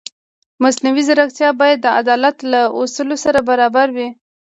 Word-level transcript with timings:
مصنوعي 0.63 1.03
ځیرکتیا 1.07 1.49
باید 1.59 1.77
د 1.81 1.87
عدالت 2.01 2.37
له 2.51 2.61
اصولو 2.81 3.15
سره 3.23 3.39
برابره 3.49 3.91
وي. 3.95 4.09